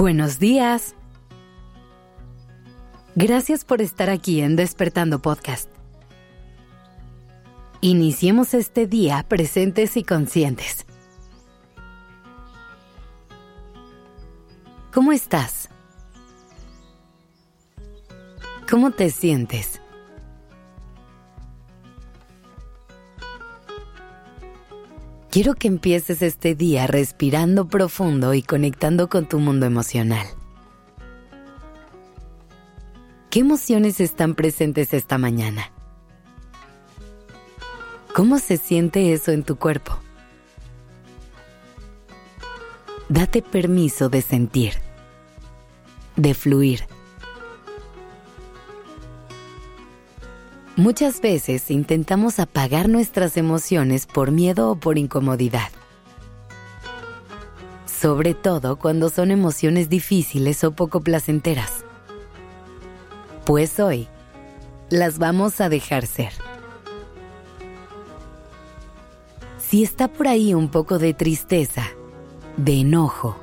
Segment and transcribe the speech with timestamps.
[0.00, 0.94] Buenos días.
[3.16, 5.68] Gracias por estar aquí en Despertando Podcast.
[7.82, 10.86] Iniciemos este día presentes y conscientes.
[14.90, 15.68] ¿Cómo estás?
[18.70, 19.79] ¿Cómo te sientes?
[25.30, 30.26] Quiero que empieces este día respirando profundo y conectando con tu mundo emocional.
[33.30, 35.70] ¿Qué emociones están presentes esta mañana?
[38.12, 39.96] ¿Cómo se siente eso en tu cuerpo?
[43.08, 44.72] Date permiso de sentir,
[46.16, 46.89] de fluir
[50.80, 55.68] Muchas veces intentamos apagar nuestras emociones por miedo o por incomodidad.
[57.84, 61.84] Sobre todo cuando son emociones difíciles o poco placenteras.
[63.44, 64.08] Pues hoy
[64.88, 66.32] las vamos a dejar ser.
[69.58, 71.88] Si está por ahí un poco de tristeza,
[72.56, 73.38] de enojo,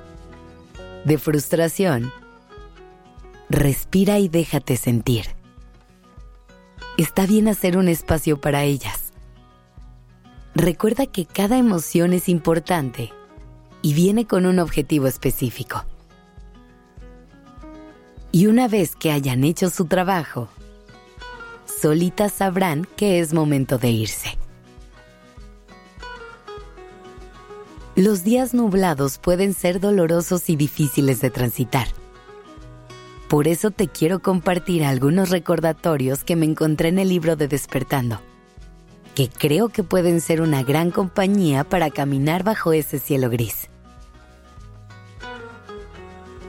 [1.05, 2.11] de frustración,
[3.47, 5.36] respira y déjate sentir
[6.97, 9.13] está bien hacer un espacio para ellas.
[10.55, 13.13] Recuerda que cada emoción es importante
[13.83, 15.85] y viene con un objetivo específico.
[18.31, 20.49] Y una vez que hayan hecho su trabajo,
[21.65, 24.37] solitas sabrán que es momento de irse.
[27.95, 31.87] Los días nublados pueden ser dolorosos y difíciles de transitar
[33.27, 38.21] por eso te quiero compartir algunos recordatorios que me encontré en el libro de Despertando,
[39.15, 43.69] que creo que pueden ser una gran compañía para caminar bajo ese cielo gris.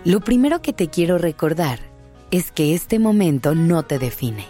[0.04, 1.80] Lo primero que te quiero recordar
[2.30, 4.46] es que este momento no te define.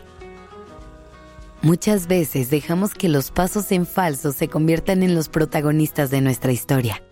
[1.63, 6.53] Muchas veces dejamos que los pasos en falso se conviertan en los protagonistas de nuestra
[6.53, 7.03] historia,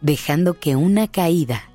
[0.00, 1.69] dejando que una caída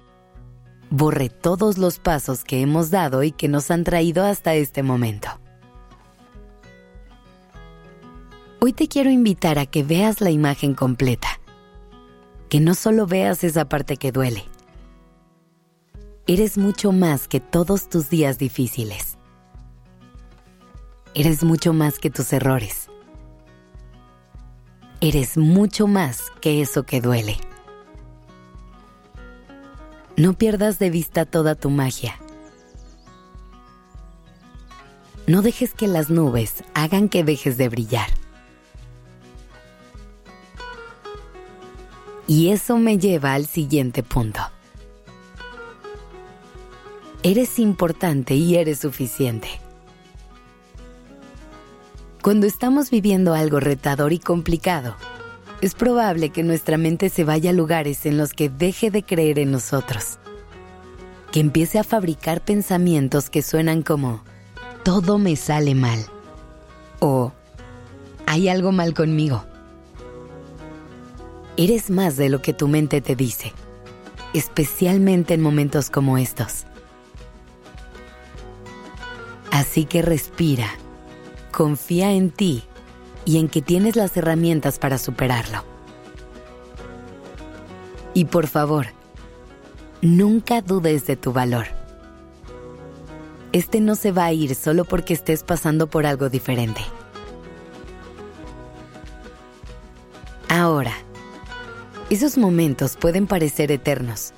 [0.89, 5.29] borre todos los pasos que hemos dado y que nos han traído hasta este momento.
[8.61, 11.39] Hoy te quiero invitar a que veas la imagen completa,
[12.49, 14.45] que no solo veas esa parte que duele.
[16.27, 19.17] Eres mucho más que todos tus días difíciles.
[21.13, 22.89] Eres mucho más que tus errores.
[25.01, 27.37] Eres mucho más que eso que duele.
[30.17, 32.17] No pierdas de vista toda tu magia.
[35.27, 38.07] No dejes que las nubes hagan que dejes de brillar.
[42.27, 44.39] Y eso me lleva al siguiente punto.
[47.21, 49.49] Eres importante y eres suficiente.
[52.21, 54.95] Cuando estamos viviendo algo retador y complicado,
[55.65, 59.39] es probable que nuestra mente se vaya a lugares en los que deje de creer
[59.39, 60.19] en nosotros,
[61.31, 64.23] que empiece a fabricar pensamientos que suenan como
[64.83, 66.05] todo me sale mal
[66.99, 67.31] o
[68.27, 69.43] hay algo mal conmigo.
[71.57, 73.51] Eres más de lo que tu mente te dice,
[74.35, 76.65] especialmente en momentos como estos.
[79.49, 80.69] Así que respira,
[81.51, 82.65] confía en ti
[83.25, 85.63] y en que tienes las herramientas para superarlo.
[88.13, 88.87] Y por favor,
[90.01, 91.65] nunca dudes de tu valor.
[93.51, 96.81] Este no se va a ir solo porque estés pasando por algo diferente.
[100.47, 100.93] Ahora,
[102.09, 104.33] esos momentos pueden parecer eternos.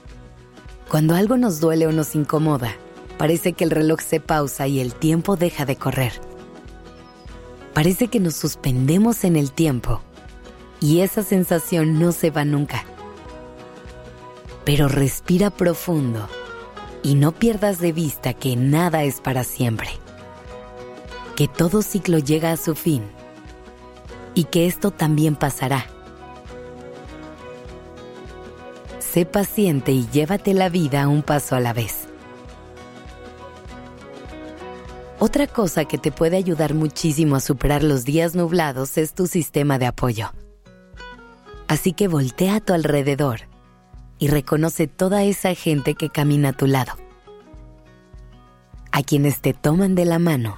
[0.89, 2.73] Cuando algo nos duele o nos incomoda,
[3.17, 6.26] parece que el reloj se pausa y el tiempo deja de correr
[7.77, 10.01] parece que nos suspendemos en el tiempo
[10.79, 12.83] y esa sensación no se va nunca.
[14.65, 16.27] Pero respira profundo
[17.03, 19.89] y no pierdas de vista que nada es para siempre,
[21.35, 23.03] que todo ciclo llega a su fin
[24.33, 25.85] y que esto también pasará.
[28.97, 32.06] Sé paciente y llévate la vida un paso a la vez.
[35.19, 39.79] Otra cosa que te puede ayudar muchísimo a superar los días nublados es tu sistema
[39.79, 40.31] de apoyo.
[41.67, 43.41] Así que voltea a tu alrededor
[44.19, 46.93] y reconoce toda esa gente que camina a tu lado.
[48.91, 50.55] A quienes te toman de la mano.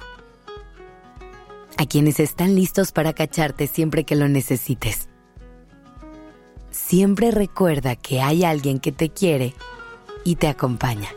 [1.78, 5.08] A quienes están listos para cacharte siempre que lo necesites.
[6.70, 9.54] Siempre recuerda que hay alguien que te quiere
[10.22, 11.08] y te acompaña.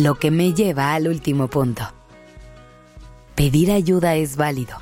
[0.00, 1.82] Lo que me lleva al último punto.
[3.34, 4.78] Pedir ayuda es válido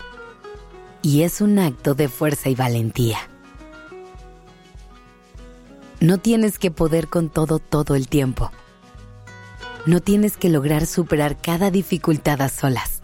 [1.03, 3.19] y es un acto de fuerza y valentía.
[5.99, 8.53] No tienes que poder con todo todo el tiempo.
[9.87, 13.01] No tienes que lograr superar cada dificultad a solas.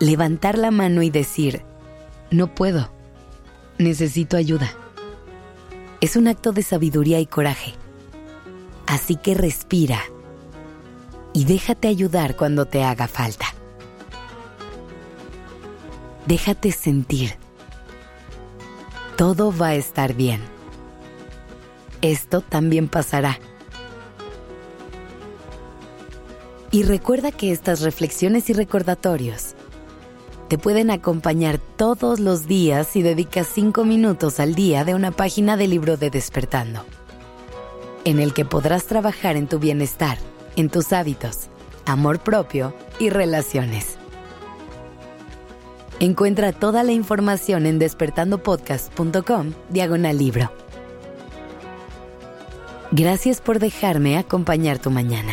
[0.00, 1.62] Levantar la mano y decir,
[2.30, 2.92] no puedo,
[3.78, 4.70] necesito ayuda.
[6.02, 7.72] Es un acto de sabiduría y coraje.
[8.86, 10.02] Así que respira
[11.32, 13.46] y déjate ayudar cuando te haga falta.
[16.26, 17.34] Déjate sentir.
[19.16, 20.40] Todo va a estar bien.
[22.00, 23.38] Esto también pasará.
[26.70, 29.54] Y recuerda que estas reflexiones y recordatorios
[30.48, 35.56] te pueden acompañar todos los días si dedicas 5 minutos al día de una página
[35.56, 36.84] del libro de Despertando,
[38.04, 40.18] en el que podrás trabajar en tu bienestar
[40.56, 41.48] en tus hábitos,
[41.86, 43.96] amor propio y relaciones.
[46.00, 50.50] Encuentra toda la información en despertandopodcast.com diagonal libro.
[52.90, 55.32] Gracias por dejarme acompañar tu mañana.